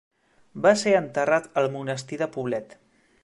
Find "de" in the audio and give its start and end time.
2.23-2.29